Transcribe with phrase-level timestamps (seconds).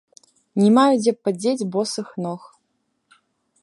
[0.61, 2.41] Не маю дзе падзець босых ног.